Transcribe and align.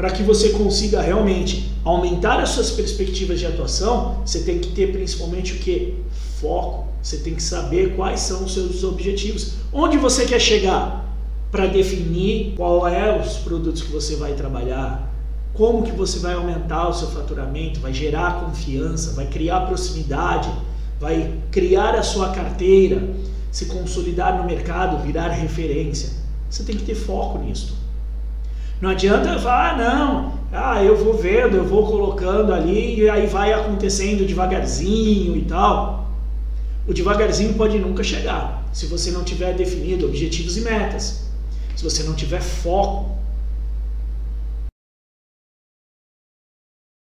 para 0.00 0.12
que 0.12 0.22
você 0.22 0.48
consiga 0.48 1.02
realmente 1.02 1.70
aumentar 1.84 2.40
as 2.40 2.48
suas 2.48 2.70
perspectivas 2.70 3.38
de 3.38 3.44
atuação, 3.44 4.22
você 4.24 4.40
tem 4.40 4.58
que 4.58 4.68
ter 4.68 4.92
principalmente 4.92 5.52
o 5.52 5.58
que? 5.58 5.94
Foco. 6.40 6.88
Você 7.02 7.18
tem 7.18 7.34
que 7.34 7.42
saber 7.42 7.96
quais 7.96 8.20
são 8.20 8.44
os 8.44 8.54
seus 8.54 8.82
objetivos. 8.82 9.56
Onde 9.70 9.98
você 9.98 10.24
quer 10.24 10.40
chegar? 10.40 11.04
Para 11.50 11.66
definir 11.66 12.54
qual 12.56 12.88
é 12.88 13.20
os 13.20 13.34
produtos 13.40 13.82
que 13.82 13.92
você 13.92 14.16
vai 14.16 14.32
trabalhar, 14.32 15.12
como 15.52 15.82
que 15.82 15.92
você 15.92 16.18
vai 16.18 16.32
aumentar 16.32 16.88
o 16.88 16.94
seu 16.94 17.08
faturamento, 17.08 17.78
vai 17.80 17.92
gerar 17.92 18.46
confiança, 18.46 19.12
vai 19.12 19.26
criar 19.26 19.66
proximidade, 19.66 20.50
vai 20.98 21.30
criar 21.50 21.94
a 21.94 22.02
sua 22.02 22.30
carteira, 22.30 23.06
se 23.52 23.66
consolidar 23.66 24.38
no 24.38 24.44
mercado, 24.44 25.04
virar 25.04 25.28
referência. 25.28 26.08
Você 26.48 26.62
tem 26.62 26.74
que 26.74 26.84
ter 26.84 26.94
foco 26.94 27.36
nisso. 27.36 27.78
Não 28.80 28.90
adianta 28.90 29.38
falar, 29.38 29.74
ah, 29.74 29.76
não, 29.76 30.32
ah, 30.52 30.82
eu 30.82 30.96
vou 30.96 31.14
vendo, 31.14 31.56
eu 31.56 31.64
vou 31.64 31.86
colocando 31.86 32.52
ali 32.52 33.00
e 33.00 33.10
aí 33.10 33.26
vai 33.26 33.52
acontecendo 33.52 34.26
devagarzinho 34.26 35.36
e 35.36 35.42
tal. 35.42 36.10
O 36.88 36.94
devagarzinho 36.94 37.54
pode 37.54 37.78
nunca 37.78 38.02
chegar 38.02 38.60
se 38.72 38.86
você 38.86 39.10
não 39.10 39.24
tiver 39.24 39.54
definido 39.54 40.06
objetivos 40.06 40.56
e 40.56 40.62
metas, 40.62 41.24
se 41.76 41.84
você 41.84 42.02
não 42.04 42.14
tiver 42.14 42.40
foco 42.40 43.18